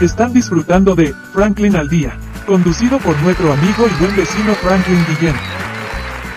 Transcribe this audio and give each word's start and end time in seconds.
Están 0.00 0.32
disfrutando 0.32 0.94
de 0.94 1.12
Franklin 1.32 1.74
al 1.74 1.88
Día, 1.88 2.16
conducido 2.46 3.00
por 3.00 3.20
nuestro 3.20 3.52
amigo 3.52 3.84
y 3.84 3.90
buen 4.00 4.14
vecino 4.14 4.54
Franklin 4.54 5.04
Guillén. 5.08 5.34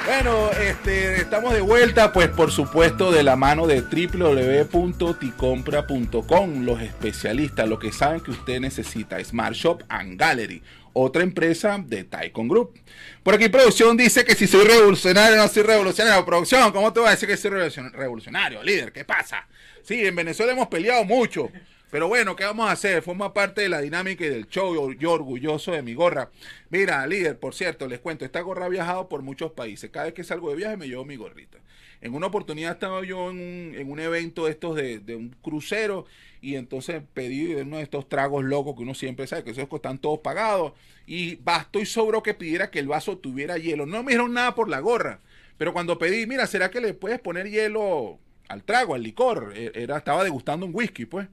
Bueno, 0.07 0.50
este, 0.60 1.18
estamos 1.18 1.54
de 1.54 1.62
vuelta, 1.62 2.12
pues 2.12 2.29
por 2.29 2.50
supuesto 2.50 3.12
de 3.12 3.21
la 3.21 3.36
mano 3.36 3.68
de 3.68 3.82
www.ticompra.com, 3.82 6.66
los 6.66 6.82
especialistas, 6.82 7.70
lo 7.70 7.78
que 7.78 7.92
saben 7.92 8.21
que 8.21 8.32
usted 8.32 8.60
necesita, 8.60 9.24
Smart 9.24 9.54
Shop 9.54 9.84
and 9.89 10.20
Gallery, 10.20 10.64
otra 10.93 11.21
empresa 11.21 11.80
de 11.86 12.04
Taikon 12.04 12.48
Group. 12.48 12.80
Por 13.21 13.36
aquí 13.36 13.48
producción 13.50 13.96
dice 13.96 14.25
que 14.25 14.34
si 14.34 14.48
soy 14.48 14.66
revolucionario 14.66 15.38
no 15.38 15.48
soy 15.48 15.62
revolucionario. 15.62 16.25
Producción, 16.25 16.71
¿cómo 16.71 16.91
te 16.91 17.00
voy 17.00 17.09
a 17.09 17.12
decir 17.12 17.30
que 17.30 17.38
soy 17.38 17.52
revolucionario, 17.91 18.64
líder? 18.64 18.91
¿Qué 18.91 19.05
pasa? 19.05 19.46
Sí, 19.84 20.04
en 20.04 20.16
Venezuela 20.16 20.52
hemos 20.52 20.68
peleado 20.68 21.05
mucho. 21.05 21.52
Pero 21.92 22.08
bueno, 22.08 22.38
¿qué 22.38 22.46
vamos 22.46 22.70
a 22.70 22.71
hacer? 22.71 23.04
Forma 23.04 23.34
parte 23.34 23.61
de 23.61 23.70
la 23.70 23.82
dinámica 23.82 24.25
y 24.25 24.29
del 24.29 24.47
show. 24.47 24.93
Yo 24.93 25.11
orgulloso 25.11 25.74
de 25.74 25.82
mi 25.82 25.93
gorra. 25.93 26.32
Mira, 26.70 27.06
líder, 27.06 27.38
por 27.38 27.54
cierto, 27.54 27.86
les 27.88 28.00
cuento, 28.00 28.24
esta 28.24 28.39
gorra 28.39 28.65
ha 28.65 28.70
viajado 28.70 29.10
por 29.10 29.21
muchos 29.21 29.52
países. 29.52 29.92
Cada 29.92 30.06
vez 30.06 30.14
que 30.14 30.24
salgo 30.24 30.50
de 30.50 30.56
viaje 30.56 30.78
me 30.78 30.88
llevo 30.88 31.04
mi 31.04 31.18
gorrita. 31.18 31.57
En 32.00 32.16
una 32.16 32.28
oportunidad 32.28 32.72
estaba 32.72 33.03
yo 33.03 33.30
en 33.30 33.38
un, 33.38 33.75
en 33.75 33.92
un 33.92 34.00
evento 34.00 34.48
estos 34.48 34.75
de, 34.78 35.00
de, 35.00 35.16
un 35.17 35.36
crucero 35.42 36.06
y 36.42 36.56
entonces 36.56 37.03
pedí 37.14 37.53
uno 37.56 37.78
de 37.78 37.84
estos 37.84 38.08
tragos 38.09 38.44
locos 38.44 38.76
que 38.76 38.84
uno 38.84 38.95
siempre 38.95 39.28
sabe 39.28 39.44
que 39.44 39.52
esos 39.52 39.67
están 39.72 40.00
todos 40.00 40.20
pagados 40.20 40.72
y 41.06 41.36
bastó 41.36 41.80
y 41.80 41.86
sobró 41.86 42.23
que 42.23 42.34
pidiera 42.34 42.72
que 42.72 42.80
el 42.80 42.88
vaso 42.88 43.17
tuviera 43.17 43.58
hielo. 43.58 43.86
No 43.86 44.02
me 44.02 44.14
dijeron 44.14 44.34
nada 44.34 44.56
por 44.56 44.70
la 44.70 44.80
gorra, 44.80 45.20
pero 45.58 45.73
cuando 45.73 46.00
pedí, 46.00 46.26
mira, 46.26 46.48
¿será 46.48 46.72
que 46.72 46.81
le 46.81 46.94
puedes 46.94 47.20
poner 47.20 47.50
hielo 47.50 48.17
al 48.48 48.64
trago, 48.64 48.95
al 48.95 49.03
licor? 49.03 49.53
E, 49.56 49.72
era, 49.76 49.98
estaba 49.98 50.23
degustando 50.23 50.66
un 50.66 50.73
whisky, 50.73 51.06
pues. 51.06 51.28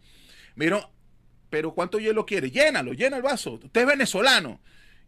Dijeron, 0.58 0.82
pero 1.50 1.72
¿cuánto 1.72 1.98
hielo 1.98 2.26
quiere? 2.26 2.50
Llénalo, 2.50 2.92
llena 2.92 3.16
el 3.16 3.22
vaso. 3.22 3.52
Usted 3.62 3.80
es 3.80 3.86
venezolano. 3.86 4.60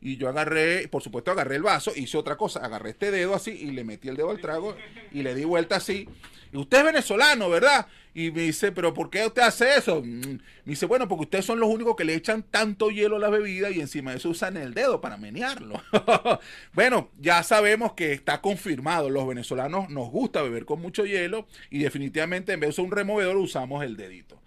Y 0.02 0.16
yo 0.16 0.28
agarré, 0.30 0.88
por 0.88 1.02
supuesto, 1.02 1.30
agarré 1.30 1.56
el 1.56 1.62
vaso, 1.62 1.92
hice 1.94 2.16
otra 2.16 2.36
cosa, 2.36 2.60
agarré 2.60 2.90
este 2.90 3.10
dedo 3.10 3.34
así 3.34 3.50
y 3.50 3.70
le 3.72 3.84
metí 3.84 4.08
el 4.08 4.16
dedo 4.16 4.30
al 4.30 4.40
trago 4.40 4.74
y 5.12 5.22
le 5.22 5.34
di 5.34 5.44
vuelta 5.44 5.76
así. 5.76 6.08
Y 6.52 6.56
usted 6.56 6.78
es 6.78 6.84
venezolano, 6.84 7.50
¿verdad? 7.50 7.86
Y 8.14 8.30
me 8.30 8.42
dice, 8.42 8.72
pero 8.72 8.94
¿por 8.94 9.10
qué 9.10 9.26
usted 9.26 9.42
hace 9.42 9.76
eso? 9.76 10.02
Mm, 10.02 10.20
me 10.20 10.40
dice, 10.64 10.86
bueno, 10.86 11.06
porque 11.06 11.24
ustedes 11.24 11.44
son 11.44 11.60
los 11.60 11.68
únicos 11.68 11.94
que 11.96 12.04
le 12.04 12.14
echan 12.14 12.42
tanto 12.42 12.90
hielo 12.90 13.16
a 13.16 13.18
la 13.20 13.28
bebida 13.28 13.70
y 13.70 13.80
encima 13.80 14.12
de 14.12 14.16
eso 14.16 14.30
usan 14.30 14.56
el 14.56 14.72
dedo 14.72 15.02
para 15.02 15.18
menearlo. 15.18 15.80
bueno, 16.72 17.10
ya 17.18 17.42
sabemos 17.42 17.92
que 17.92 18.12
está 18.12 18.40
confirmado. 18.40 19.10
Los 19.10 19.28
venezolanos 19.28 19.90
nos 19.90 20.10
gusta 20.10 20.40
beber 20.40 20.64
con 20.64 20.80
mucho 20.80 21.04
hielo 21.04 21.46
y 21.68 21.80
definitivamente 21.80 22.54
en 22.54 22.60
vez 22.60 22.76
de 22.76 22.82
un 22.82 22.90
removedor 22.90 23.36
usamos 23.36 23.84
el 23.84 23.96
dedito. 23.98 24.40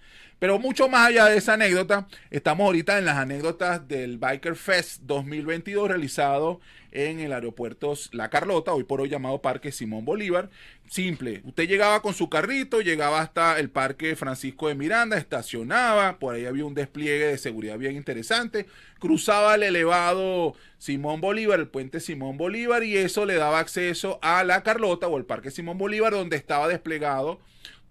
Pero 0.44 0.60
mucho 0.60 0.90
más 0.90 1.08
allá 1.08 1.28
de 1.28 1.38
esa 1.38 1.54
anécdota, 1.54 2.06
estamos 2.30 2.66
ahorita 2.66 2.98
en 2.98 3.06
las 3.06 3.16
anécdotas 3.16 3.88
del 3.88 4.18
Biker 4.18 4.58
Fest 4.58 5.04
2022 5.04 5.88
realizado 5.88 6.60
en 6.92 7.22
el 7.22 7.32
aeropuerto 7.32 7.94
La 8.12 8.30
Carlota, 8.30 8.74
hoy 8.74 8.84
por 8.84 9.00
hoy 9.00 9.08
llamado 9.08 9.42
Parque 9.42 9.72
Simón 9.72 10.04
Bolívar. 10.04 10.50
Simple, 10.90 11.42
usted 11.46 11.66
llegaba 11.70 12.02
con 12.02 12.14
su 12.14 12.30
carrito, 12.30 12.82
llegaba 12.82 13.22
hasta 13.22 13.58
el 13.58 13.70
Parque 13.70 14.18
Francisco 14.18 14.68
de 14.68 14.76
Miranda, 14.76 15.18
estacionaba, 15.18 16.20
por 16.20 16.36
ahí 16.36 16.46
había 16.46 16.66
un 16.66 16.74
despliegue 16.74 17.28
de 17.28 17.38
seguridad 17.38 17.78
bien 17.78 17.96
interesante, 17.96 18.66
cruzaba 19.00 19.56
el 19.56 19.64
elevado 19.64 20.56
Simón 20.78 21.22
Bolívar, 21.22 21.58
el 21.62 21.70
puente 21.70 22.02
Simón 22.02 22.36
Bolívar, 22.36 22.84
y 22.84 22.98
eso 22.98 23.26
le 23.26 23.36
daba 23.36 23.60
acceso 23.60 24.20
a 24.22 24.44
La 24.44 24.62
Carlota 24.62 25.08
o 25.08 25.18
el 25.18 25.24
Parque 25.24 25.52
Simón 25.52 25.78
Bolívar, 25.78 26.12
donde 26.12 26.36
estaba 26.36 26.68
desplegado 26.68 27.40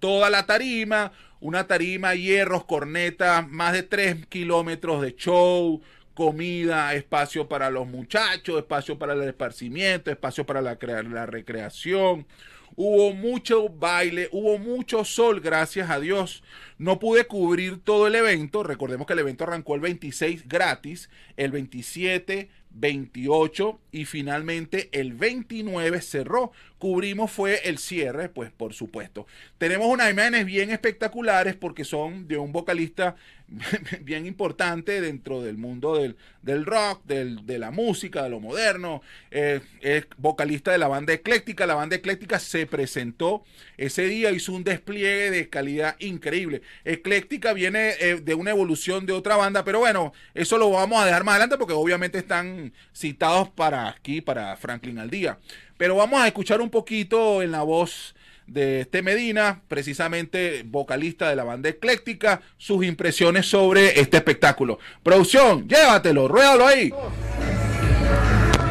toda 0.02 0.30
la 0.30 0.46
tarima, 0.46 1.12
una 1.38 1.68
tarima, 1.68 2.16
hierros, 2.16 2.64
cornetas, 2.64 3.48
más 3.48 3.72
de 3.72 3.84
3 3.84 4.26
kilómetros 4.26 5.00
de 5.00 5.14
show, 5.14 5.80
comida, 6.12 6.92
espacio 6.92 7.48
para 7.48 7.70
los 7.70 7.86
muchachos, 7.86 8.58
espacio 8.58 8.98
para 8.98 9.12
el 9.12 9.22
esparcimiento, 9.22 10.10
espacio 10.10 10.44
para 10.44 10.60
la, 10.60 10.76
la 11.04 11.26
recreación. 11.26 12.26
Hubo 12.74 13.14
mucho 13.14 13.68
baile, 13.68 14.28
hubo 14.32 14.58
mucho 14.58 15.04
sol, 15.04 15.40
gracias 15.40 15.88
a 15.88 16.00
Dios. 16.00 16.42
No 16.78 16.98
pude 16.98 17.28
cubrir 17.28 17.78
todo 17.84 18.08
el 18.08 18.16
evento. 18.16 18.64
Recordemos 18.64 19.06
que 19.06 19.12
el 19.12 19.20
evento 19.20 19.44
arrancó 19.44 19.76
el 19.76 19.82
26 19.82 20.48
gratis, 20.48 21.10
el 21.36 21.52
27 21.52 22.50
28 22.74 23.80
y 23.92 24.04
finalmente 24.04 24.88
el 24.92 25.12
29 25.12 26.00
cerró. 26.00 26.52
Cubrimos 26.78 27.30
fue 27.30 27.68
el 27.68 27.78
cierre, 27.78 28.28
pues 28.28 28.50
por 28.50 28.74
supuesto. 28.74 29.26
Tenemos 29.58 29.86
unas 29.86 30.10
imágenes 30.10 30.46
bien 30.46 30.70
espectaculares 30.70 31.54
porque 31.54 31.84
son 31.84 32.26
de 32.28 32.38
un 32.38 32.52
vocalista 32.52 33.16
bien 34.02 34.26
importante 34.26 35.00
dentro 35.00 35.42
del 35.42 35.56
mundo 35.56 35.96
del, 35.96 36.16
del 36.42 36.64
rock, 36.64 37.04
del, 37.04 37.46
de 37.46 37.58
la 37.58 37.70
música, 37.70 38.22
de 38.22 38.30
lo 38.30 38.40
moderno. 38.40 39.02
Eh, 39.30 39.60
es 39.80 40.06
vocalista 40.16 40.72
de 40.72 40.78
la 40.78 40.88
banda 40.88 41.12
ecléctica. 41.12 41.66
La 41.66 41.74
banda 41.74 41.96
ecléctica 41.96 42.38
se 42.38 42.66
presentó 42.66 43.44
ese 43.76 44.06
día, 44.06 44.30
hizo 44.30 44.52
un 44.52 44.64
despliegue 44.64 45.30
de 45.30 45.48
calidad 45.48 45.96
increíble. 45.98 46.62
Ecléctica 46.84 47.52
viene 47.52 47.94
eh, 48.00 48.20
de 48.22 48.34
una 48.34 48.50
evolución 48.50 49.06
de 49.06 49.12
otra 49.12 49.36
banda, 49.36 49.64
pero 49.64 49.80
bueno, 49.80 50.12
eso 50.34 50.58
lo 50.58 50.70
vamos 50.70 51.02
a 51.02 51.06
dejar 51.06 51.24
más 51.24 51.34
adelante 51.34 51.58
porque 51.58 51.74
obviamente 51.74 52.18
están 52.18 52.72
citados 52.92 53.50
para 53.50 53.88
aquí, 53.88 54.20
para 54.20 54.56
Franklin 54.56 54.98
al 54.98 55.10
día. 55.10 55.38
Pero 55.76 55.96
vamos 55.96 56.20
a 56.20 56.26
escuchar 56.26 56.60
un 56.60 56.70
poquito 56.70 57.42
en 57.42 57.50
la 57.50 57.62
voz 57.62 58.14
de 58.52 58.82
este 58.82 59.02
Medina, 59.02 59.62
precisamente 59.68 60.62
vocalista 60.66 61.28
de 61.28 61.36
la 61.36 61.44
banda 61.44 61.68
ecléctica, 61.68 62.42
sus 62.58 62.84
impresiones 62.84 63.46
sobre 63.46 63.98
este 64.00 64.18
espectáculo. 64.18 64.78
Producción, 65.02 65.66
llévatelo, 65.68 66.28
ruédalo 66.28 66.66
ahí. 66.66 66.92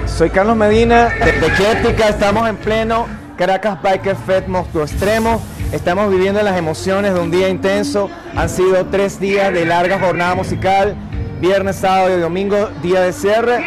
Soy 0.06 0.30
Carlos 0.30 0.56
Medina 0.56 1.10
de, 1.10 1.48
Ecléctica, 1.48 2.10
estamos 2.10 2.48
en 2.48 2.58
pleno 2.58 3.08
Caracas 3.38 3.82
Biker 3.82 4.16
Fest 4.16 4.48
Monstruo 4.48 4.84
Extremo. 4.84 5.42
Estamos 5.72 6.12
viviendo 6.12 6.44
las 6.44 6.58
emociones 6.58 7.14
de 7.14 7.20
un 7.20 7.32
día 7.32 7.50
intenso. 7.50 8.10
Han 8.36 8.50
sido 8.50 8.86
tres 8.88 9.20
días 9.20 9.52
de 9.54 9.66
larga 9.66 10.00
jornada 10.00 10.36
musical, 10.36 10.96
viernes, 11.40 11.78
sábado 11.78 12.16
y 12.16 12.22
domingo, 12.22 12.70
día 12.84 13.02
de 13.02 13.14
cierre. 13.14 13.66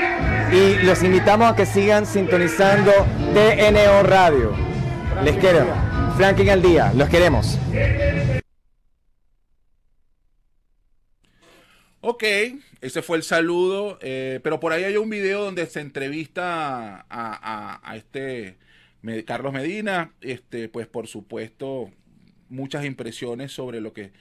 Y 0.53 0.85
los 0.85 1.03
invitamos 1.03 1.51
a 1.51 1.57
que 1.57 1.67
sigan 1.67 2.07
sintonizando 2.07 2.93
TNO 3.33 4.03
Radio. 4.05 4.74
Les 5.23 5.37
quiero. 5.37 5.67
Franklin 6.17 6.51
al 6.51 6.63
día, 6.63 6.93
los 6.95 7.09
queremos. 7.09 7.59
Ok, 12.01 12.23
ese 12.81 13.01
fue 13.01 13.17
el 13.17 13.23
saludo, 13.23 13.99
eh, 14.03 14.41
pero 14.43 14.61
por 14.61 14.73
ahí 14.73 14.85
hay 14.85 14.97
un 14.97 15.09
video 15.09 15.43
donde 15.45 15.67
se 15.67 15.81
entrevista 15.81 17.07
a, 17.09 17.95
este 17.97 18.59
Carlos 19.25 19.53
Medina, 19.53 20.13
este, 20.21 20.69
pues 20.69 20.87
por 20.87 21.07
supuesto 21.07 21.91
muchas 22.49 22.85
impresiones 22.85 23.53
sobre 23.53 23.81
lo 23.81 23.93
que 23.93 24.13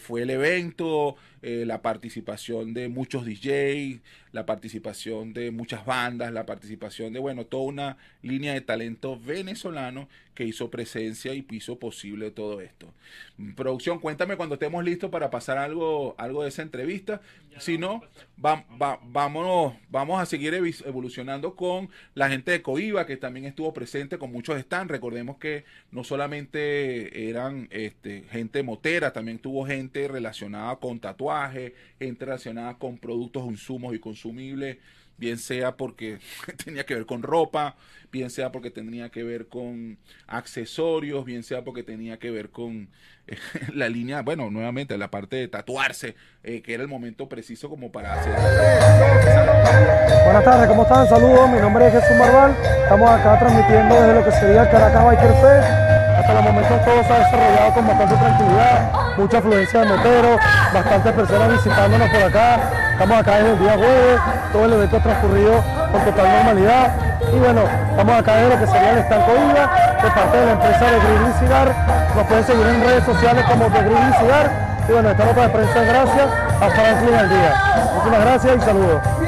fue 0.00 0.22
el 0.22 0.30
evento, 0.30 1.16
eh, 1.42 1.64
la 1.66 1.82
participación 1.82 2.74
de 2.74 2.88
muchos 2.88 3.24
DJs, 3.24 4.00
la 4.32 4.46
participación 4.46 5.32
de 5.32 5.50
muchas 5.50 5.84
bandas, 5.84 6.32
la 6.32 6.46
participación 6.46 7.12
de, 7.12 7.18
bueno, 7.18 7.46
toda 7.46 7.64
una 7.64 7.96
línea 8.22 8.52
de 8.52 8.60
talento 8.60 9.18
venezolano 9.18 10.08
que 10.34 10.44
hizo 10.44 10.70
presencia 10.70 11.34
y 11.34 11.44
hizo 11.50 11.78
posible 11.78 12.30
todo 12.30 12.60
esto. 12.60 12.92
Producción, 13.56 13.98
cuéntame 13.98 14.36
cuando 14.36 14.54
estemos 14.54 14.84
listos 14.84 15.10
para 15.10 15.30
pasar 15.30 15.58
algo, 15.58 16.14
algo 16.18 16.42
de 16.42 16.48
esa 16.48 16.62
entrevista. 16.62 17.20
Si 17.58 17.76
no, 17.76 18.02
va, 18.42 18.64
vámonos, 19.02 19.74
vamos 19.90 20.20
a 20.20 20.26
seguir 20.26 20.54
evolucionando 20.54 21.56
con 21.56 21.90
la 22.14 22.30
gente 22.30 22.52
de 22.52 22.62
Coiba, 22.62 23.06
que 23.06 23.16
también 23.16 23.44
estuvo 23.44 23.74
presente 23.74 24.18
con 24.18 24.32
muchos 24.32 24.58
stands. 24.60 24.90
Recordemos 24.90 25.36
que 25.36 25.64
no 25.90 26.04
solamente 26.04 27.28
eran 27.28 27.68
este, 27.70 28.24
gente 28.30 28.62
motera, 28.62 29.12
también 29.12 29.40
tuvo 29.40 29.66
gente 29.66 30.08
relacionada 30.08 30.76
con 30.76 31.00
tatuaje, 31.30 31.74
gente 31.98 32.24
relacionada 32.24 32.74
con 32.74 32.98
productos, 32.98 33.44
insumos 33.46 33.94
y 33.94 33.98
consumibles 33.98 34.78
bien 35.20 35.36
sea 35.36 35.76
porque 35.76 36.18
tenía 36.64 36.84
que 36.84 36.94
ver 36.94 37.06
con 37.06 37.22
ropa, 37.22 37.76
bien 38.10 38.30
sea 38.30 38.50
porque 38.50 38.70
tenía 38.70 39.10
que 39.10 39.22
ver 39.22 39.48
con 39.48 39.98
accesorios, 40.26 41.24
bien 41.26 41.42
sea 41.44 41.62
porque 41.62 41.82
tenía 41.82 42.18
que 42.18 42.30
ver 42.30 42.48
con 42.48 42.88
eh, 43.28 43.36
la 43.74 43.88
línea, 43.88 44.22
bueno, 44.22 44.50
nuevamente 44.50 44.96
la 44.96 45.10
parte 45.10 45.36
de 45.36 45.46
tatuarse, 45.46 46.16
eh, 46.42 46.62
que 46.62 46.72
era 46.72 46.82
el 46.82 46.88
momento 46.88 47.28
preciso 47.28 47.68
como 47.68 47.92
para 47.92 48.14
hacer. 48.14 48.32
Buenas 50.24 50.44
tardes, 50.44 50.68
¿cómo 50.68 50.82
están? 50.82 51.06
Saludos, 51.06 51.50
mi 51.50 51.58
nombre 51.60 51.86
es 51.86 51.92
Jesús 51.92 52.16
Marval, 52.16 52.56
estamos 52.82 53.10
acá 53.10 53.38
transmitiendo 53.38 53.94
desde 53.94 54.14
lo 54.14 54.24
que 54.24 54.32
sería 54.32 54.70
Caracas 54.70 55.04
Biker 55.04 55.34
Fest. 55.34 55.99
Hasta 56.20 56.38
el 56.38 56.44
momento 56.44 56.74
todo 56.84 57.02
se 57.02 57.12
ha 57.14 57.18
desarrollado 57.18 57.72
con 57.72 57.86
bastante 57.86 58.14
tranquilidad, 58.14 58.92
mucha 59.16 59.38
afluencia 59.38 59.80
de 59.80 59.86
moteros, 59.86 60.40
bastantes 60.74 61.12
personas 61.14 61.48
visitándonos 61.48 62.08
por 62.10 62.22
acá. 62.22 62.60
Estamos 62.92 63.18
acá 63.18 63.36
desde 63.36 63.50
el 63.52 63.58
día 63.58 63.72
jueves, 63.72 64.20
todo 64.52 64.64
el 64.66 64.72
evento 64.74 64.96
ha 64.98 65.00
transcurrido 65.00 65.64
con 65.90 66.04
total 66.04 66.28
normalidad. 66.28 66.92
Y 67.32 67.38
bueno, 67.38 67.62
estamos 67.90 68.18
acá 68.18 68.36
desde 68.36 68.48
lo 68.50 68.60
que 68.60 68.66
sería 68.66 68.90
el 68.90 68.98
estanco 68.98 69.30
IVA, 69.32 69.64
de 70.02 70.10
parte 70.10 70.36
de 70.36 70.46
la 70.46 70.52
empresa 70.52 70.84
de 70.84 70.98
Green 71.00 71.34
Cigar. 71.40 71.74
Nos 72.14 72.26
pueden 72.26 72.44
seguir 72.44 72.66
en 72.66 72.80
redes 72.84 73.04
sociales 73.04 73.44
como 73.48 73.64
de 73.70 73.80
Green 73.80 74.12
Cigar. 74.20 74.50
Y 74.88 74.92
bueno, 74.92 75.10
esta 75.10 75.24
nota 75.24 75.40
de 75.40 75.48
prensa 75.48 75.80
gracias 75.80 76.28
a 76.60 76.68
Franklin 76.68 77.14
al 77.14 77.28
día. 77.30 77.52
Muchas 78.04 78.20
gracias 78.20 78.56
y 78.56 78.60
saludos. 78.60 79.19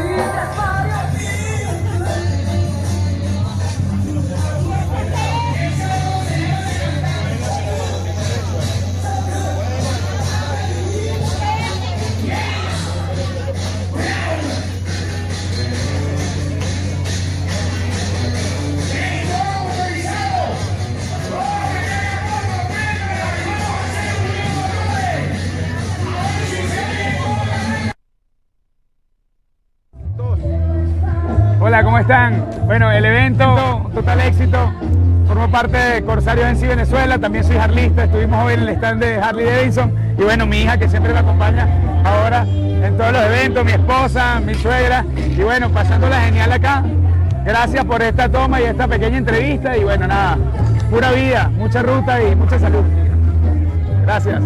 Bueno, 32.67 32.93
el 32.93 33.07
evento, 33.07 33.91
total 33.95 34.21
éxito. 34.21 34.71
Formo 35.27 35.51
parte 35.51 35.79
de 35.79 36.05
Corsarios 36.05 36.47
en 36.63 36.69
Venezuela, 36.69 37.19
también 37.19 37.43
soy 37.43 37.57
harlista, 37.57 38.05
estuvimos 38.05 38.45
hoy 38.45 38.53
en 38.53 38.61
el 38.61 38.69
stand 38.69 39.03
de 39.03 39.15
Harley 39.17 39.47
Davidson 39.47 39.95
y 40.19 40.23
bueno, 40.23 40.45
mi 40.45 40.59
hija 40.59 40.77
que 40.77 40.91
siempre 40.91 41.15
me 41.15 41.21
acompaña 41.21 41.67
ahora 42.05 42.43
en 42.43 42.99
todos 42.99 43.13
los 43.13 43.23
eventos, 43.23 43.65
mi 43.65 43.73
esposa, 43.73 44.41
mi 44.41 44.55
suegra 44.55 45.07
y 45.17 45.43
bueno, 45.43 45.71
pasándola 45.71 46.21
genial 46.21 46.53
acá. 46.53 46.85
Gracias 47.47 47.83
por 47.87 48.03
esta 48.03 48.29
toma 48.29 48.61
y 48.61 48.65
esta 48.65 48.87
pequeña 48.87 49.17
entrevista 49.17 49.75
y 49.75 49.85
bueno, 49.85 50.07
nada, 50.07 50.37
pura 50.91 51.13
vida, 51.13 51.49
mucha 51.49 51.81
ruta 51.81 52.23
y 52.23 52.37
mucha 52.37 52.59
salud. 52.59 52.85
Gracias. 54.03 54.43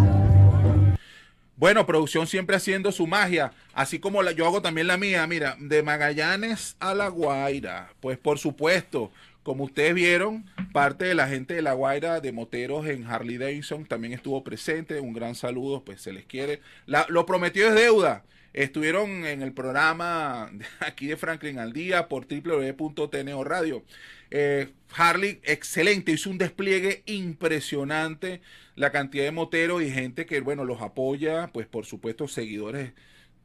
Bueno, 1.56 1.84
producción 1.84 2.28
siempre 2.28 2.54
haciendo 2.54 2.92
su 2.92 3.08
magia, 3.08 3.50
así 3.76 4.00
como 4.00 4.22
la, 4.22 4.32
yo 4.32 4.46
hago 4.46 4.62
también 4.62 4.88
la 4.88 4.96
mía. 4.96 5.24
Mira, 5.26 5.56
de 5.60 5.82
Magallanes 5.82 6.76
a 6.80 6.94
La 6.94 7.08
Guaira, 7.08 7.92
pues 8.00 8.18
por 8.18 8.38
supuesto, 8.38 9.12
como 9.42 9.64
ustedes 9.64 9.94
vieron, 9.94 10.46
parte 10.72 11.04
de 11.04 11.14
la 11.14 11.28
gente 11.28 11.54
de 11.54 11.62
La 11.62 11.74
Guaira 11.74 12.20
de 12.20 12.32
moteros 12.32 12.86
en 12.88 13.06
Harley 13.06 13.36
Davidson 13.36 13.84
también 13.84 14.14
estuvo 14.14 14.42
presente. 14.42 14.98
Un 14.98 15.12
gran 15.12 15.34
saludo, 15.34 15.84
pues 15.84 16.00
se 16.00 16.12
les 16.12 16.24
quiere. 16.24 16.60
Lo 16.86 17.26
prometido 17.26 17.68
es 17.68 17.74
deuda. 17.74 18.24
Estuvieron 18.54 19.26
en 19.26 19.42
el 19.42 19.52
programa 19.52 20.50
aquí 20.80 21.06
de 21.06 21.18
Franklin 21.18 21.58
al 21.58 21.74
día 21.74 22.08
por 22.08 22.26
www.tno 22.26 23.44
Radio. 23.44 23.84
Eh, 24.30 24.70
Harley, 24.96 25.38
excelente, 25.44 26.12
hizo 26.12 26.30
un 26.30 26.38
despliegue 26.38 27.02
impresionante. 27.04 28.40
La 28.74 28.90
cantidad 28.90 29.24
de 29.24 29.32
moteros 29.32 29.82
y 29.82 29.90
gente 29.90 30.24
que, 30.24 30.40
bueno, 30.40 30.64
los 30.64 30.80
apoya, 30.80 31.50
pues 31.52 31.66
por 31.66 31.84
supuesto, 31.84 32.26
seguidores 32.26 32.92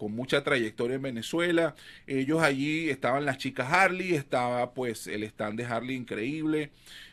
con 0.01 0.13
mucha 0.13 0.43
trayectoria 0.43 0.95
en 0.95 1.03
Venezuela. 1.03 1.75
Ellos 2.07 2.41
allí 2.41 2.89
estaban 2.89 3.23
las 3.23 3.37
chicas 3.37 3.71
Harley, 3.71 4.15
estaba 4.15 4.73
pues 4.73 5.05
el 5.05 5.21
stand 5.21 5.59
de 5.59 5.65
Harley 5.65 5.95
increíble. 5.95 6.71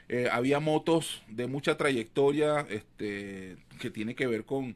Eh, 0.08 0.30
había 0.32 0.58
motos 0.58 1.22
de 1.28 1.46
mucha 1.48 1.76
trayectoria 1.76 2.66
este, 2.70 3.58
que 3.78 3.90
tiene 3.90 4.14
que 4.14 4.26
ver 4.26 4.46
con, 4.46 4.74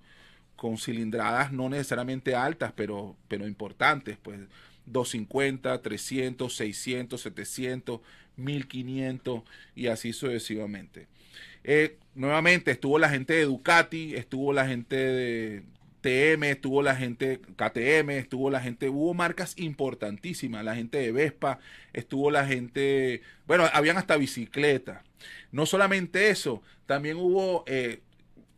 con 0.56 0.76
cilindradas 0.76 1.52
no 1.52 1.70
necesariamente 1.70 2.34
altas, 2.34 2.74
pero, 2.76 3.16
pero 3.28 3.46
importantes, 3.46 4.18
pues 4.22 4.40
250, 4.84 5.80
300, 5.80 6.54
600, 6.54 7.18
700, 7.18 8.00
1500 8.36 9.42
y 9.74 9.86
así 9.86 10.12
sucesivamente. 10.12 11.06
Eh, 11.64 11.96
nuevamente 12.14 12.72
estuvo 12.72 12.98
la 12.98 13.08
gente 13.08 13.32
de 13.32 13.46
Ducati, 13.46 14.16
estuvo 14.16 14.52
la 14.52 14.66
gente 14.66 14.96
de 14.96 15.62
TM, 16.02 16.50
estuvo 16.50 16.82
la 16.82 16.96
gente 16.96 17.40
KTM, 17.56 18.10
estuvo 18.10 18.50
la 18.50 18.60
gente, 18.60 18.88
hubo 18.88 19.14
marcas 19.14 19.54
importantísimas, 19.56 20.64
la 20.64 20.74
gente 20.74 20.98
de 20.98 21.12
Vespa, 21.12 21.60
estuvo 21.92 22.30
la 22.30 22.44
gente, 22.44 23.22
bueno, 23.46 23.64
habían 23.72 23.96
hasta 23.96 24.16
bicicleta. 24.16 25.04
No 25.52 25.64
solamente 25.64 26.28
eso, 26.30 26.62
también 26.86 27.16
hubo 27.16 27.64
eh, 27.66 28.00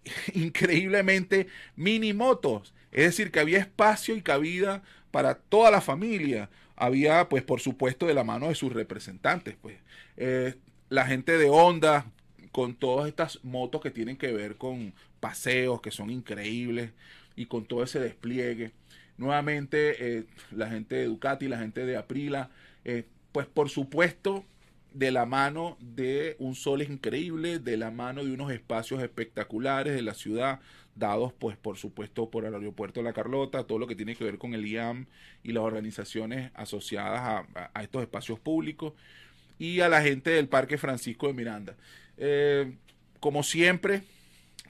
increíblemente 0.35 1.47
mini 1.77 2.13
motos, 2.13 2.75
es 2.91 3.05
decir, 3.05 3.31
que 3.31 3.41
había 3.41 3.59
espacio 3.59 4.17
y 4.17 4.23
cabida 4.23 4.83
para 5.11 5.35
toda 5.35 5.71
la 5.71 5.81
familia. 5.81 6.51
Había, 6.77 7.29
pues, 7.29 7.43
por 7.45 7.61
supuesto, 7.61 8.07
de 8.07 8.15
la 8.15 8.25
mano 8.25 8.49
de 8.49 8.55
sus 8.55 8.73
representantes, 8.73 9.57
pues, 9.61 9.77
eh, 10.17 10.55
la 10.89 11.07
gente 11.07 11.39
de 11.39 11.49
Honda, 11.49 12.07
con 12.53 12.75
todas 12.75 13.09
estas 13.09 13.45
motos 13.45 13.81
que 13.81 13.91
tienen 13.91 14.17
que 14.17 14.33
ver 14.33 14.57
con 14.57 14.95
paseos, 15.21 15.81
que 15.81 15.91
son 15.91 16.11
increíbles, 16.11 16.93
y 17.37 17.47
con 17.47 17.67
todo 17.67 17.83
ese 17.83 18.01
despliegue. 18.01 18.73
Nuevamente, 19.17 20.19
eh, 20.19 20.25
la 20.51 20.69
gente 20.69 20.97
de 20.97 21.05
Ducati, 21.07 21.49
la 21.49 21.59
gente 21.59 21.87
de 21.87 21.97
Aprila, 21.97 22.51
eh, 22.85 23.05
pues 23.33 23.47
por 23.47 23.69
supuesto, 23.71 24.45
de 24.93 25.11
la 25.11 25.27
mano 25.27 25.77
de 25.81 26.37
un 26.39 26.55
sol 26.55 26.83
increíble, 26.83 27.59
de 27.59 27.77
la 27.77 27.91
mano 27.91 28.25
de 28.25 28.33
unos 28.33 28.53
espacios 28.53 29.03
espectaculares 29.03 29.95
de 29.95 30.03
la 30.03 30.15
ciudad, 30.15 30.61
dados 30.95 31.33
pues 31.33 31.57
por 31.57 31.77
supuesto 31.77 32.31
por 32.31 32.45
el 32.45 32.55
aeropuerto 32.55 33.01
de 33.01 33.05
La 33.05 33.13
Carlota, 33.13 33.65
todo 33.65 33.79
lo 33.79 33.89
que 33.89 33.97
tiene 33.97 34.15
que 34.15 34.25
ver 34.25 34.39
con 34.39 34.55
el 34.55 34.65
IAM 34.65 35.07
y 35.43 35.53
las 35.53 35.65
organizaciones 35.65 36.53
asociadas 36.55 37.45
a, 37.75 37.83
estos 37.83 38.03
espacios 38.03 38.39
públicos 38.39 38.93
y 39.59 39.81
a 39.81 39.89
la 39.89 40.01
gente 40.01 40.31
del 40.31 40.49
Parque 40.49 40.79
Francisco 40.79 41.27
de 41.27 41.35
Miranda. 41.35 41.77
Eh, 42.17 42.77
como 43.19 43.43
siempre, 43.43 44.03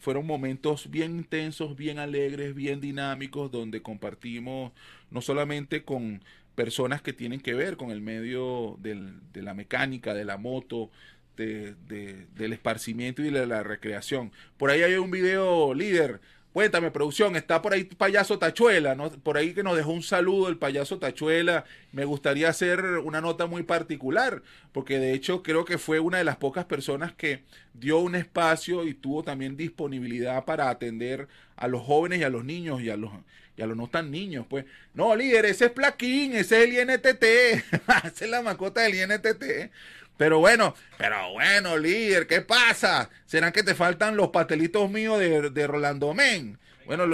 fueron 0.04 0.26
momentos 0.26 0.90
bien 0.90 1.16
intensos, 1.16 1.76
bien 1.76 1.98
alegres, 1.98 2.54
bien 2.54 2.78
dinámicos, 2.78 3.50
donde 3.50 3.80
compartimos 3.80 4.72
no 5.10 5.22
solamente 5.22 5.82
con 5.82 6.22
personas 6.54 7.00
que 7.00 7.14
tienen 7.14 7.40
que 7.40 7.54
ver 7.54 7.78
con 7.78 7.90
el 7.90 8.02
medio 8.02 8.76
de 8.80 9.42
la 9.42 9.54
mecánica, 9.54 10.12
de 10.12 10.26
la 10.26 10.36
moto, 10.36 10.90
de, 11.38 11.74
del 11.86 12.52
esparcimiento 12.52 13.22
y 13.22 13.30
de 13.30 13.46
la 13.46 13.62
recreación. 13.62 14.30
Por 14.58 14.70
ahí 14.70 14.82
hay 14.82 14.96
un 14.96 15.10
video 15.10 15.72
líder. 15.72 16.20
Cuéntame, 16.54 16.92
producción, 16.92 17.34
está 17.34 17.60
por 17.60 17.72
ahí 17.72 17.82
payaso 17.82 18.38
Tachuela, 18.38 18.94
¿no? 18.94 19.10
por 19.10 19.36
ahí 19.36 19.54
que 19.54 19.64
nos 19.64 19.76
dejó 19.76 19.90
un 19.90 20.04
saludo 20.04 20.48
el 20.48 20.56
payaso 20.56 21.00
Tachuela. 21.00 21.64
Me 21.90 22.04
gustaría 22.04 22.48
hacer 22.48 22.80
una 22.98 23.20
nota 23.20 23.46
muy 23.46 23.64
particular, 23.64 24.40
porque 24.70 25.00
de 25.00 25.14
hecho 25.14 25.42
creo 25.42 25.64
que 25.64 25.78
fue 25.78 25.98
una 25.98 26.18
de 26.18 26.22
las 26.22 26.36
pocas 26.36 26.64
personas 26.64 27.12
que 27.12 27.42
dio 27.72 27.98
un 27.98 28.14
espacio 28.14 28.84
y 28.84 28.94
tuvo 28.94 29.24
también 29.24 29.56
disponibilidad 29.56 30.44
para 30.44 30.70
atender 30.70 31.26
a 31.56 31.66
los 31.66 31.82
jóvenes 31.82 32.20
y 32.20 32.22
a 32.22 32.30
los 32.30 32.44
niños 32.44 32.80
y 32.82 32.90
a 32.90 32.96
los, 32.96 33.10
y 33.56 33.62
a 33.62 33.66
los 33.66 33.76
no 33.76 33.88
tan 33.88 34.12
niños. 34.12 34.46
Pues, 34.48 34.64
no, 34.94 35.16
líder, 35.16 35.46
ese 35.46 35.64
es 35.64 35.70
Plaquín, 35.72 36.34
ese 36.34 36.62
es 36.62 36.68
el 36.68 36.88
INTT, 36.88 37.24
esa 38.04 38.24
es 38.24 38.30
la 38.30 38.42
mascota 38.42 38.82
del 38.82 38.94
INTT. 38.94 39.72
Pero 40.16 40.38
bueno, 40.38 40.74
pero 40.96 41.32
bueno, 41.32 41.76
líder, 41.76 42.26
¿qué 42.26 42.40
pasa? 42.40 43.10
¿Serán 43.26 43.52
que 43.52 43.62
te 43.62 43.74
faltan 43.74 44.16
los 44.16 44.28
pastelitos 44.28 44.88
míos 44.90 45.18
de, 45.18 45.50
de 45.50 45.66
Rolando 45.66 46.14
Men? 46.14 46.58
Bueno, 46.86 47.04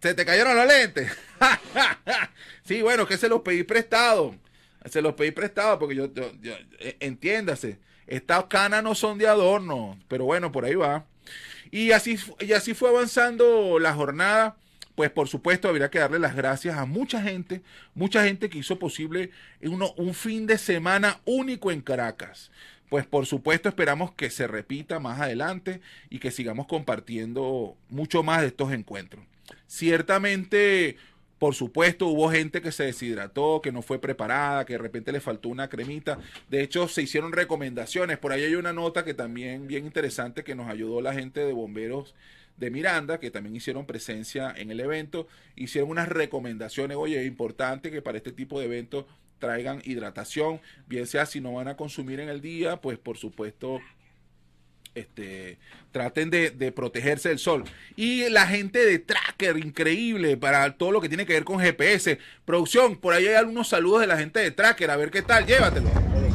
se 0.00 0.14
te 0.14 0.24
cayeron 0.24 0.56
los 0.56 0.66
lentes. 0.66 1.10
sí, 2.64 2.82
bueno, 2.82 3.06
que 3.06 3.16
se 3.16 3.28
los 3.28 3.40
pedí 3.42 3.64
prestado. 3.64 4.34
Se 4.86 5.02
los 5.02 5.14
pedí 5.14 5.32
prestado 5.32 5.78
porque 5.78 5.96
yo, 5.96 6.08
eh, 6.78 6.96
entiéndase, 7.00 7.78
estas 8.06 8.44
canas 8.44 8.82
no 8.82 8.94
son 8.94 9.18
de 9.18 9.26
adorno, 9.26 9.98
pero 10.08 10.24
bueno, 10.24 10.52
por 10.52 10.64
ahí 10.64 10.74
va. 10.74 11.04
Y 11.70 11.90
así, 11.92 12.18
y 12.40 12.52
así 12.52 12.74
fue 12.74 12.88
avanzando 12.88 13.78
la 13.78 13.92
jornada 13.92 14.56
pues 14.98 15.12
por 15.12 15.28
supuesto 15.28 15.68
habría 15.68 15.90
que 15.90 16.00
darle 16.00 16.18
las 16.18 16.34
gracias 16.34 16.76
a 16.76 16.84
mucha 16.84 17.22
gente, 17.22 17.62
mucha 17.94 18.24
gente 18.24 18.50
que 18.50 18.58
hizo 18.58 18.80
posible 18.80 19.30
uno, 19.62 19.92
un 19.96 20.12
fin 20.12 20.44
de 20.48 20.58
semana 20.58 21.20
único 21.24 21.70
en 21.70 21.82
Caracas. 21.82 22.50
Pues 22.88 23.06
por 23.06 23.24
supuesto 23.24 23.68
esperamos 23.68 24.10
que 24.10 24.28
se 24.28 24.48
repita 24.48 24.98
más 24.98 25.20
adelante 25.20 25.80
y 26.10 26.18
que 26.18 26.32
sigamos 26.32 26.66
compartiendo 26.66 27.76
mucho 27.90 28.24
más 28.24 28.40
de 28.40 28.48
estos 28.48 28.72
encuentros. 28.72 29.22
Ciertamente, 29.68 30.96
por 31.38 31.54
supuesto, 31.54 32.08
hubo 32.08 32.28
gente 32.28 32.60
que 32.60 32.72
se 32.72 32.82
deshidrató, 32.82 33.60
que 33.62 33.70
no 33.70 33.82
fue 33.82 34.00
preparada, 34.00 34.64
que 34.64 34.72
de 34.72 34.80
repente 34.80 35.12
le 35.12 35.20
faltó 35.20 35.48
una 35.48 35.68
cremita. 35.68 36.18
De 36.50 36.60
hecho, 36.60 36.88
se 36.88 37.02
hicieron 37.02 37.30
recomendaciones. 37.30 38.18
Por 38.18 38.32
ahí 38.32 38.42
hay 38.42 38.56
una 38.56 38.72
nota 38.72 39.04
que 39.04 39.14
también 39.14 39.68
bien 39.68 39.86
interesante 39.86 40.42
que 40.42 40.56
nos 40.56 40.68
ayudó 40.68 41.00
la 41.00 41.14
gente 41.14 41.38
de 41.38 41.52
bomberos 41.52 42.16
de 42.58 42.70
Miranda, 42.70 43.18
que 43.20 43.30
también 43.30 43.56
hicieron 43.56 43.86
presencia 43.86 44.52
en 44.56 44.70
el 44.70 44.80
evento, 44.80 45.28
hicieron 45.56 45.90
unas 45.90 46.08
recomendaciones, 46.08 46.96
oye, 46.96 47.20
es 47.20 47.26
importante 47.26 47.90
que 47.90 48.02
para 48.02 48.18
este 48.18 48.32
tipo 48.32 48.58
de 48.58 48.66
eventos 48.66 49.06
traigan 49.38 49.80
hidratación, 49.84 50.60
bien 50.86 51.06
sea 51.06 51.26
si 51.26 51.40
no 51.40 51.54
van 51.54 51.68
a 51.68 51.76
consumir 51.76 52.20
en 52.20 52.28
el 52.28 52.40
día, 52.40 52.80
pues 52.80 52.98
por 52.98 53.16
supuesto 53.16 53.80
este, 54.94 55.58
traten 55.92 56.30
de, 56.30 56.50
de, 56.50 56.72
protegerse 56.72 57.28
del 57.28 57.38
sol. 57.38 57.64
Y 57.94 58.28
la 58.30 58.46
gente 58.46 58.84
de 58.84 58.98
Tracker, 58.98 59.56
increíble, 59.58 60.36
para 60.36 60.76
todo 60.76 60.90
lo 60.90 61.00
que 61.00 61.08
tiene 61.08 61.24
que 61.24 61.34
ver 61.34 61.44
con 61.44 61.60
GPS. 61.60 62.18
Producción, 62.44 62.96
por 62.96 63.14
ahí 63.14 63.28
hay 63.28 63.34
algunos 63.34 63.68
saludos 63.68 64.00
de 64.00 64.08
la 64.08 64.18
gente 64.18 64.40
de 64.40 64.50
Tracker, 64.50 64.90
a 64.90 64.96
ver 64.96 65.10
qué 65.10 65.22
tal, 65.22 65.46
llévatelo. 65.46 66.27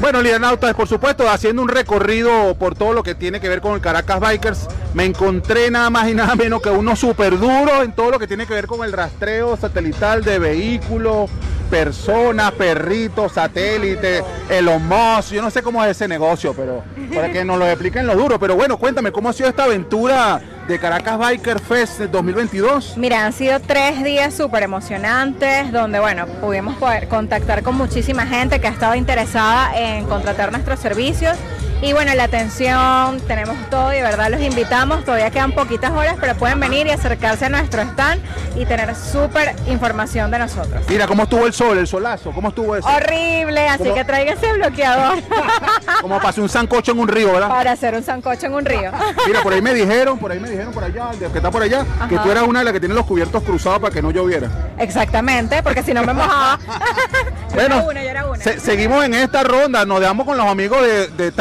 Bueno, 0.00 0.22
Lianautas, 0.22 0.74
por 0.74 0.88
supuesto, 0.88 1.28
haciendo 1.28 1.60
un 1.60 1.68
recorrido 1.68 2.54
por 2.54 2.74
todo 2.74 2.94
lo 2.94 3.02
que 3.02 3.14
tiene 3.14 3.38
que 3.38 3.50
ver 3.50 3.60
con 3.60 3.74
el 3.74 3.82
Caracas 3.82 4.18
Bikers, 4.18 4.66
me 4.94 5.04
encontré 5.04 5.70
nada 5.70 5.90
más 5.90 6.08
y 6.08 6.14
nada 6.14 6.34
menos 6.36 6.62
que 6.62 6.70
uno 6.70 6.96
súper 6.96 7.38
duro 7.38 7.82
en 7.82 7.92
todo 7.92 8.10
lo 8.10 8.18
que 8.18 8.26
tiene 8.26 8.46
que 8.46 8.54
ver 8.54 8.66
con 8.66 8.82
el 8.82 8.92
rastreo 8.92 9.58
satelital 9.58 10.24
de 10.24 10.38
vehículos, 10.38 11.28
personas, 11.70 12.52
perritos, 12.52 13.32
satélites, 13.32 14.24
el 14.48 14.70
Musk, 14.80 15.32
yo 15.32 15.42
no 15.42 15.50
sé 15.50 15.62
cómo 15.62 15.84
es 15.84 15.90
ese 15.90 16.08
negocio, 16.08 16.54
pero 16.54 16.82
para 17.14 17.30
que 17.30 17.44
nos 17.44 17.58
lo 17.58 17.66
expliquen 17.66 18.06
lo 18.06 18.16
duro. 18.16 18.38
Pero 18.38 18.56
bueno, 18.56 18.78
cuéntame, 18.78 19.12
¿cómo 19.12 19.28
ha 19.28 19.34
sido 19.34 19.50
esta 19.50 19.64
aventura 19.64 20.40
de 20.70 20.78
Caracas 20.78 21.18
Biker 21.18 21.58
Fest 21.58 21.98
2022? 21.98 22.96
Mira, 22.96 23.26
han 23.26 23.32
sido 23.32 23.58
tres 23.58 24.04
días 24.04 24.32
súper 24.32 24.62
emocionantes 24.62 25.72
donde, 25.72 25.98
bueno, 25.98 26.26
pudimos 26.40 26.76
poder 26.76 27.08
contactar 27.08 27.64
con 27.64 27.74
muchísima 27.74 28.24
gente 28.24 28.60
que 28.60 28.68
ha 28.68 28.70
estado 28.70 28.94
interesada 28.94 29.76
en 29.76 30.06
contratar 30.06 30.52
nuestros 30.52 30.78
servicios. 30.78 31.36
Y 31.82 31.94
bueno, 31.94 32.12
la 32.14 32.24
atención, 32.24 33.20
tenemos 33.26 33.56
todo 33.70 33.90
y 33.92 33.96
de 33.96 34.02
verdad 34.02 34.30
los 34.30 34.40
invitamos. 34.42 35.02
Todavía 35.02 35.30
quedan 35.30 35.52
poquitas 35.52 35.90
horas, 35.92 36.16
pero 36.20 36.34
pueden 36.34 36.60
venir 36.60 36.86
y 36.86 36.90
acercarse 36.90 37.46
a 37.46 37.48
nuestro 37.48 37.80
stand 37.80 38.20
y 38.54 38.66
tener 38.66 38.94
súper 38.94 39.54
información 39.66 40.30
de 40.30 40.38
nosotros. 40.40 40.84
Mira, 40.90 41.06
¿cómo 41.06 41.22
estuvo 41.22 41.46
el 41.46 41.54
sol, 41.54 41.78
el 41.78 41.86
solazo? 41.86 42.32
¿Cómo 42.32 42.50
estuvo 42.50 42.76
eso? 42.76 42.86
Horrible, 42.86 43.66
así 43.66 43.84
¿Cómo? 43.84 43.94
que 43.94 44.04
tráigase 44.04 44.52
bloqueador 44.52 45.18
Como 46.02 46.20
pasé 46.20 46.42
un 46.42 46.50
sancocho 46.50 46.92
en 46.92 46.98
un 46.98 47.08
río, 47.08 47.32
¿verdad? 47.32 47.48
para 47.48 47.72
hacer 47.72 47.94
un 47.94 48.02
sancocho 48.02 48.44
en 48.46 48.52
un 48.54 48.64
río. 48.66 48.92
Mira, 49.26 49.42
por 49.42 49.54
ahí 49.54 49.62
me 49.62 49.72
dijeron, 49.72 50.18
por 50.18 50.32
ahí 50.32 50.38
me 50.38 50.50
dijeron 50.50 50.74
por 50.74 50.84
allá, 50.84 51.10
que 51.18 51.24
está 51.38 51.50
por 51.50 51.62
allá, 51.62 51.86
que 52.10 52.18
tú 52.18 52.30
eras 52.30 52.44
una 52.44 52.58
de 52.58 52.66
las 52.66 52.74
que 52.74 52.80
tiene 52.80 52.94
los 52.94 53.06
cubiertos 53.06 53.42
cruzados 53.42 53.78
para 53.80 53.92
que 53.94 54.02
no 54.02 54.10
lloviera. 54.10 54.50
Exactamente, 54.78 55.62
porque 55.62 55.82
si 55.82 55.94
no 55.94 56.02
me 56.04 56.12
mojaba. 56.12 56.58
yo 57.54 57.60
era 57.60 57.76
Bueno, 57.76 57.88
una, 57.88 58.02
yo 58.04 58.10
era 58.10 58.26
una. 58.26 58.38
se- 58.42 58.60
seguimos 58.60 59.02
en 59.02 59.14
esta 59.14 59.42
ronda, 59.44 59.86
nos 59.86 60.00
dejamos 60.00 60.26
con 60.26 60.36
los 60.36 60.46
amigos 60.46 60.82
de, 60.82 61.08
de 61.08 61.32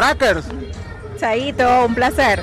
Chaito, 1.20 1.86
un 1.86 1.96
placer. 1.96 2.42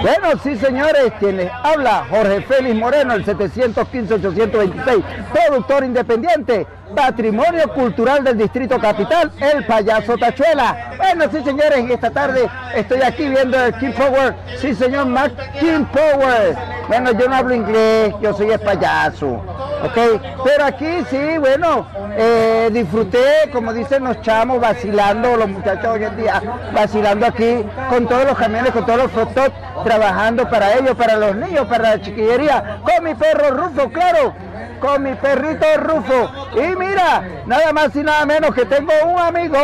Bueno, 0.00 0.28
sí, 0.42 0.56
señores, 0.56 1.12
quien 1.18 1.36
les 1.36 1.50
habla, 1.52 2.06
Jorge 2.08 2.40
Félix 2.42 2.74
Moreno, 2.76 3.14
el 3.14 3.24
715-826, 3.26 5.02
productor 5.32 5.84
independiente, 5.84 6.66
patrimonio 6.94 7.68
cultural 7.72 8.24
del 8.24 8.38
Distrito 8.38 8.78
Capital, 8.78 9.30
el 9.40 9.64
payaso 9.64 10.16
Tachuela. 10.16 10.94
Bueno, 10.96 11.24
sí, 11.30 11.42
señores, 11.44 11.90
esta 11.90 12.10
tarde 12.10 12.48
estoy 12.74 13.02
aquí 13.02 13.28
viendo 13.28 13.62
el 13.62 13.74
King 13.74 13.92
Power. 13.92 14.34
Sí, 14.58 14.74
señor, 14.74 15.06
Mac 15.06 15.32
King 15.58 15.84
Power. 15.84 16.56
Bueno, 16.88 17.10
yo 17.12 17.28
no 17.28 17.34
hablo 17.34 17.54
inglés, 17.54 18.14
yo 18.20 18.32
soy 18.32 18.50
el 18.50 18.60
payaso, 18.60 19.26
¿ok? 19.26 20.20
Pero 20.44 20.64
aquí 20.64 21.04
sí, 21.10 21.36
bueno, 21.38 21.84
eh, 22.16 22.70
disfruté, 22.72 23.50
como 23.52 23.72
dicen 23.72 24.04
los 24.04 24.20
chamos, 24.22 24.60
vacilando, 24.60 25.36
los 25.36 25.48
muchachos 25.48 25.86
hoy 25.86 26.04
en 26.04 26.16
día, 26.16 26.40
vacilando 26.72 27.26
aquí 27.26 27.64
con 27.88 28.06
todos 28.06 28.24
los 28.24 28.38
camiones, 28.38 28.70
con 28.70 28.86
todos 28.86 29.00
los 29.00 29.10
fotos, 29.10 29.50
trabajando 29.82 30.48
para 30.48 30.74
ellos, 30.74 30.94
para 30.94 31.16
los 31.16 31.34
niños, 31.34 31.66
para 31.66 31.96
la 31.96 32.00
chiquillería, 32.00 32.78
con 32.84 33.04
mi 33.04 33.14
perro 33.16 33.50
Rufo, 33.50 33.90
claro, 33.90 34.34
con 34.80 35.02
mi 35.02 35.14
perrito 35.14 35.66
Rufo. 35.78 36.30
Y 36.54 36.76
mira, 36.76 37.42
nada 37.46 37.72
más 37.72 37.94
y 37.96 38.02
nada 38.02 38.24
menos 38.26 38.54
que 38.54 38.64
tengo 38.64 38.92
un 39.04 39.18
amigo, 39.18 39.58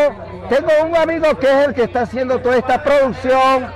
tengo 0.48 0.70
un 0.84 0.96
amigo 0.96 1.38
que 1.38 1.46
es 1.46 1.68
el 1.68 1.74
que 1.74 1.84
está 1.84 2.02
haciendo 2.02 2.38
toda 2.40 2.56
esta 2.56 2.82
producción, 2.82 3.66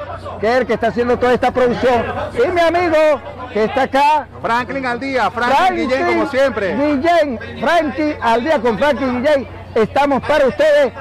que 0.40 0.48
es 0.48 0.56
el 0.56 0.66
que 0.66 0.74
está 0.74 0.88
haciendo 0.88 1.18
toda 1.18 1.34
esta 1.34 1.50
producción. 1.50 2.04
Y 2.34 2.50
mi 2.50 2.60
amigo 2.60 2.96
que 3.52 3.64
está 3.64 3.82
acá, 3.82 4.28
Franklin 4.42 4.86
al 4.86 5.00
día, 5.00 5.30
Franklin 5.30 5.88
Guillén 5.88 6.06
como 6.06 6.30
siempre. 6.30 6.76
Guillén, 6.76 7.38
Frankie, 7.60 8.16
al 8.20 8.44
día 8.44 8.58
con 8.58 8.78
Frankie 8.78 9.04
Guillén, 9.04 9.48
estamos 9.74 10.22
para 10.22 10.46
ustedes 10.46 10.92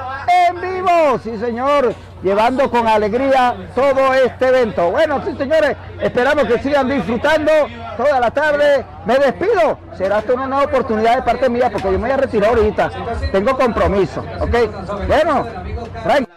en 0.48 0.62
vivo, 0.62 1.20
sí 1.24 1.38
señor, 1.38 1.94
llevando 2.25 2.72
con 2.72 2.88
alegría 2.88 3.70
todo 3.75 4.12
este 4.15 4.48
evento. 4.48 4.89
Bueno, 4.89 5.24
sí 5.24 5.38
señores, 5.38 5.77
esperamos 6.01 6.46
que 6.46 6.58
sigan 6.58 6.89
disfrutando 6.89 7.51
toda 7.96 8.20
la 8.20 8.32
tarde. 8.32 8.84
Me 9.05 9.20
despido, 9.20 9.79
será 9.96 10.24
una 10.34 10.48
nueva 10.48 10.63
oportunidad 10.63 11.17
de 11.17 11.22
parte 11.22 11.48
mía 11.48 11.70
porque 11.70 11.91
yo 11.91 12.00
me 12.00 12.08
voy 12.08 12.12
a 12.12 12.17
retirar 12.17 12.58
ahorita, 12.58 12.91
tengo 13.32 13.55
compromiso, 13.55 14.25
¿ok? 14.41 15.08
Bueno, 15.08 15.48
Frank. 16.03 16.27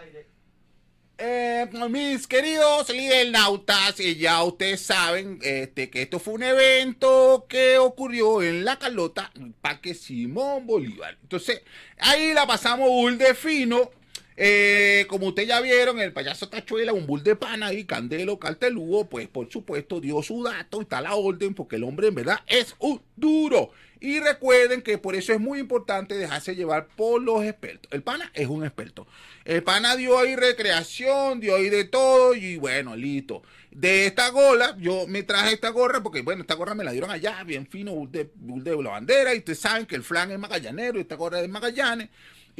Eh, 1.21 1.67
mis 1.89 2.27
queridos 2.27 2.89
lidernautas, 2.89 3.99
y 3.99 4.15
ya 4.15 4.41
ustedes 4.43 4.81
saben 4.81 5.39
este, 5.41 5.89
que 5.89 6.03
esto 6.03 6.17
fue 6.17 6.35
un 6.35 6.43
evento 6.43 7.45
que 7.49 7.77
ocurrió 7.77 8.41
en 8.41 8.63
La 8.63 8.77
Carlota, 8.77 9.29
Parque 9.59 9.95
Simón 9.95 10.65
Bolívar. 10.65 11.17
Entonces, 11.21 11.61
ahí 11.97 12.33
la 12.33 12.47
pasamos 12.47 12.87
bull 12.87 13.17
de 13.17 13.33
fino. 13.33 13.89
Eh, 14.41 15.05
como 15.09 15.27
ustedes 15.27 15.49
ya 15.49 15.59
vieron, 15.59 15.99
el 15.99 16.13
payaso 16.13 16.47
Tachuela, 16.47 16.93
un 16.93 17.05
bull 17.05 17.23
de 17.23 17.35
pana 17.35 17.67
ahí, 17.67 17.83
Candelo, 17.83 18.39
Cartelugo, 18.39 19.09
pues 19.09 19.27
por 19.27 19.51
supuesto 19.51 19.99
dio 19.99 20.23
su 20.23 20.41
dato 20.43 20.79
y 20.79 20.83
está 20.83 21.01
la 21.01 21.15
orden, 21.15 21.53
porque 21.53 21.75
el 21.75 21.83
hombre 21.83 22.07
en 22.07 22.15
verdad 22.15 22.39
es 22.47 22.73
un 22.79 23.01
duro. 23.17 23.71
Y 23.99 24.21
recuerden 24.21 24.81
que 24.81 24.97
por 24.97 25.15
eso 25.15 25.33
es 25.33 25.41
muy 25.41 25.59
importante 25.59 26.15
dejarse 26.15 26.55
llevar 26.55 26.87
por 26.95 27.21
los 27.21 27.43
expertos. 27.43 27.91
El 27.91 28.01
pana 28.01 28.31
es 28.33 28.47
un 28.47 28.63
experto. 28.63 29.07
El 29.43 29.61
pana 29.61 29.97
dio 29.97 30.17
ahí 30.17 30.37
recreación, 30.37 31.41
dio 31.41 31.57
ahí 31.57 31.69
de 31.69 31.83
todo 31.83 32.33
y 32.33 32.55
bueno, 32.55 32.95
listo. 32.95 33.43
De 33.71 34.05
esta 34.05 34.29
gola, 34.29 34.77
yo 34.79 35.05
me 35.05 35.23
traje 35.23 35.53
esta 35.53 35.67
gorra 35.67 36.01
porque, 36.01 36.21
bueno, 36.21 36.43
esta 36.43 36.53
gorra 36.53 36.75
me 36.75 36.85
la 36.85 36.93
dieron 36.93 37.11
allá, 37.11 37.43
bien 37.43 37.67
fino, 37.67 37.91
de, 38.09 38.31
de 38.35 38.81
la 38.81 38.91
bandera. 38.91 39.35
Y 39.35 39.39
ustedes 39.39 39.59
saben 39.59 39.85
que 39.85 39.95
el 39.95 40.03
flan 40.03 40.31
es 40.31 40.39
magallanero 40.39 40.97
y 40.97 41.01
esta 41.01 41.15
gorra 41.15 41.41
es 41.41 41.49
Magallanes. 41.49 42.07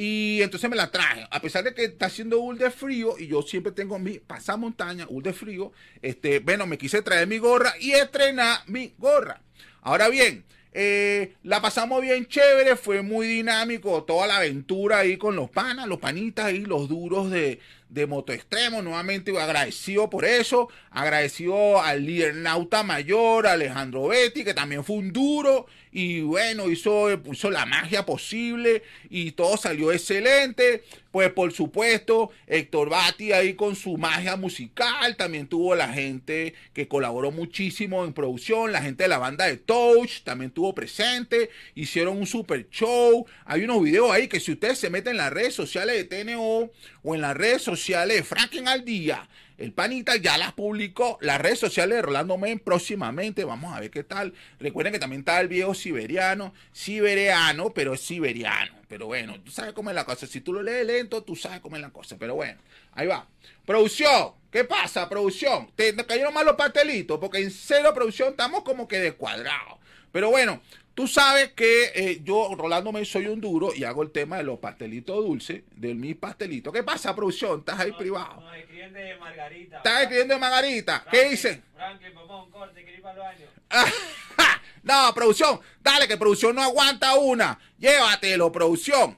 Y 0.01 0.41
entonces 0.43 0.69
me 0.69 0.77
la 0.77 0.89
traje, 0.89 1.27
a 1.29 1.41
pesar 1.41 1.65
de 1.65 1.73
que 1.73 1.83
está 1.83 2.05
haciendo 2.05 2.39
un 2.39 2.57
de 2.57 2.71
frío 2.71 3.19
y 3.19 3.27
yo 3.27 3.41
siempre 3.41 3.73
tengo 3.73 3.99
mi 3.99 4.17
pasamontaña, 4.17 5.05
un 5.09 5.21
de 5.21 5.33
frío, 5.33 5.73
este, 6.01 6.39
bueno, 6.39 6.65
me 6.65 6.77
quise 6.77 7.01
traer 7.01 7.27
mi 7.27 7.37
gorra 7.37 7.73
y 7.81 7.91
estrenar 7.91 8.59
mi 8.67 8.93
gorra. 8.97 9.41
Ahora 9.81 10.07
bien, 10.07 10.45
eh, 10.71 11.33
la 11.43 11.61
pasamos 11.61 12.01
bien 12.01 12.27
chévere, 12.27 12.77
fue 12.77 13.01
muy 13.01 13.27
dinámico 13.27 14.05
toda 14.05 14.25
la 14.25 14.37
aventura 14.37 14.99
ahí 14.99 15.17
con 15.17 15.35
los 15.35 15.49
panas, 15.49 15.85
los 15.85 15.99
panitas 15.99 16.45
ahí, 16.45 16.59
los 16.59 16.87
duros 16.87 17.29
de, 17.29 17.59
de 17.89 18.07
Moto 18.07 18.31
Extremo. 18.31 18.81
Nuevamente 18.81 19.37
agradecido 19.37 20.09
por 20.09 20.23
eso, 20.23 20.69
agradecido 20.91 21.81
al 21.81 22.05
líder 22.05 22.35
nauta 22.35 22.83
mayor, 22.83 23.47
Alejandro 23.47 24.07
Betty, 24.07 24.45
que 24.45 24.53
también 24.53 24.85
fue 24.85 24.95
un 24.95 25.11
duro 25.11 25.65
y 25.91 26.21
bueno, 26.21 26.69
hizo, 26.69 27.11
hizo 27.11 27.49
la 27.49 27.65
magia 27.65 28.05
posible 28.05 28.83
y 29.09 29.31
todo 29.31 29.57
salió 29.57 29.91
excelente. 29.91 30.83
Pues 31.11 31.31
por 31.31 31.51
supuesto, 31.51 32.29
Héctor 32.45 32.89
Bati 32.89 33.31
ahí 33.31 33.55
con 33.55 33.75
su 33.75 33.97
magia 33.97 34.35
musical, 34.35 35.15
también 35.15 35.47
tuvo 35.47 35.73
la 35.73 35.91
gente 35.91 36.53
que 36.73 36.87
colaboró 36.87 37.31
muchísimo 37.31 38.05
en 38.05 38.13
producción, 38.13 38.71
la 38.71 38.83
gente 38.83 39.03
de 39.03 39.09
la 39.09 39.17
banda 39.17 39.47
de 39.47 39.57
Touch 39.57 40.21
también 40.23 40.51
tuvo 40.51 40.75
presente, 40.75 41.49
hicieron 41.73 42.17
un 42.17 42.27
super 42.27 42.69
show. 42.69 43.25
Hay 43.45 43.63
unos 43.63 43.81
videos 43.81 44.11
ahí 44.11 44.27
que 44.27 44.39
si 44.39 44.51
ustedes 44.51 44.77
se 44.77 44.91
meten 44.91 45.11
en 45.11 45.17
las 45.17 45.33
redes 45.33 45.55
sociales 45.55 45.95
de 45.95 46.23
TNO 46.23 46.69
o 47.01 47.15
en 47.15 47.21
las 47.21 47.35
redes 47.35 47.63
sociales 47.63 48.17
de 48.17 48.23
Franklin 48.23 48.67
al 48.67 48.85
día, 48.85 49.27
el 49.59 49.73
panita 49.73 50.15
ya 50.15 50.37
las 50.37 50.53
publicó. 50.53 51.17
Las 51.19 51.41
redes 51.41 51.59
sociales 51.59 51.97
de 51.97 52.01
Rolando 52.01 52.37
Men 52.37 52.59
próximamente. 52.59 53.43
Vamos 53.43 53.75
a 53.75 53.81
ver 53.81 53.91
qué 53.91 54.05
tal. 54.05 54.33
Recuerden 54.57 54.93
que 54.93 54.99
también 54.99 55.19
está 55.19 55.39
el 55.41 55.49
viejo 55.49 55.73
siberiano. 55.73 56.53
Siberiano, 56.71 57.71
pero 57.71 57.93
es 57.93 57.99
siberiano. 57.99 58.73
Pero 58.87 59.07
bueno, 59.07 59.37
tú 59.41 59.51
sabes 59.51 59.73
cómo 59.73 59.89
es 59.89 59.95
la 59.95 60.05
cosa. 60.05 60.27
Si 60.27 60.39
tú 60.39 60.53
lo 60.53 60.63
lees 60.63 60.87
lento, 60.87 61.23
tú 61.23 61.35
sabes 61.35 61.59
cómo 61.59 61.75
es 61.75 61.81
la 61.81 61.89
cosa. 61.89 62.15
Pero 62.17 62.35
bueno, 62.35 62.57
ahí 62.93 63.07
va. 63.07 63.27
Producción. 63.65 64.31
¿Qué 64.49 64.63
pasa, 64.63 65.09
producción? 65.09 65.69
Te, 65.75 65.93
cayeron 66.05 66.33
mal 66.33 66.45
los 66.45 66.55
pastelitos. 66.55 67.19
Porque 67.19 67.39
en 67.39 67.51
cero 67.51 67.91
producción 67.93 68.29
estamos 68.29 68.63
como 68.63 68.87
que 68.87 68.99
descuadrados. 68.99 69.77
Pero 70.13 70.29
bueno, 70.29 70.61
Tú 70.99 71.07
sabes 71.07 71.53
que 71.53 71.93
eh, 71.95 72.19
yo, 72.25 72.53
Rolando 72.57 72.91
Me, 72.91 73.05
soy 73.05 73.27
un 73.27 73.39
duro 73.39 73.69
y 73.73 73.85
hago 73.85 74.03
el 74.03 74.11
tema 74.11 74.35
de 74.35 74.43
los 74.43 74.59
pastelitos 74.59 75.15
dulces, 75.23 75.63
de 75.77 75.95
mis 75.95 76.17
pastelitos. 76.17 76.73
¿Qué 76.73 76.83
pasa, 76.83 77.15
producción? 77.15 77.59
¿Estás 77.59 77.79
ahí 77.79 77.93
privado? 77.93 78.41
No, 78.41 78.53
escriben 78.53 78.91
de 78.91 79.15
Margarita. 79.15 79.77
¿Estás 79.77 80.01
escribiendo 80.01 80.33
de 80.33 80.39
Margarita? 80.41 81.05
¿Qué 81.09 81.29
dice? 81.29 81.61
Franklin, 81.73 82.13
papá, 82.13 82.43
un 82.43 82.51
corte, 82.51 82.83
quiero 82.83 82.97
ir 82.97 83.01
para 83.01 83.13
el 83.13 83.21
baño. 83.21 83.45
no, 84.83 85.13
producción, 85.15 85.61
dale 85.81 86.05
que 86.05 86.17
producción 86.17 86.53
no 86.53 86.63
aguanta 86.63 87.15
una. 87.15 87.57
Llévatelo, 87.77 88.51
producción. 88.51 89.15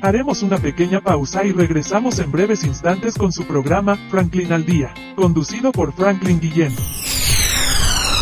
Haremos 0.00 0.42
una 0.42 0.56
pequeña 0.56 1.02
pausa 1.02 1.44
y 1.44 1.52
regresamos 1.52 2.18
en 2.18 2.32
breves 2.32 2.64
instantes 2.64 3.16
con 3.16 3.30
su 3.30 3.46
programa 3.46 3.98
Franklin 4.10 4.54
al 4.54 4.64
Día, 4.64 4.94
conducido 5.16 5.70
por 5.70 5.92
Franklin 5.92 6.40
Guillén. 6.40 6.74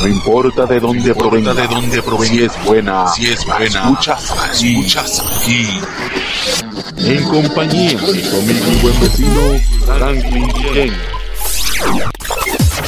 No 0.04 0.10
importa 0.10 0.66
de 0.66 0.80
dónde 0.80 1.14
provenga, 1.14 1.54
de 1.54 1.66
dónde 1.66 2.02
provenga, 2.02 2.34
si 2.34 2.42
es 2.42 2.52
buena, 2.66 3.08
si 3.08 3.24
es 3.24 3.46
buena, 3.46 3.64
escuchas 3.64 4.50
aquí, 4.50 4.76
escuchas 4.76 5.40
aquí. 5.40 5.66
En 6.98 7.24
compañía 7.24 7.98
de 7.98 8.20
tu 8.20 8.36
amigo 8.36 8.66
y 8.70 8.76
buen 8.82 9.00
vecino, 9.00 9.58
Franklin. 9.86 10.92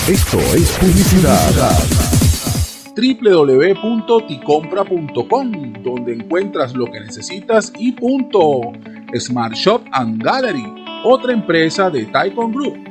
Esto 0.06 0.38
es 0.38 0.70
publicidad. 0.72 1.78
www.ticompra.com, 2.94 5.72
donde 5.82 6.12
encuentras 6.12 6.74
lo 6.74 6.84
que 6.84 7.00
necesitas 7.00 7.72
y 7.78 7.92
punto. 7.92 8.60
Smart 9.18 9.54
Shop 9.54 9.80
and 9.92 10.22
Gallery, 10.22 10.66
otra 11.02 11.32
empresa 11.32 11.88
de 11.88 12.04
Taikon 12.04 12.52
Group 12.52 12.85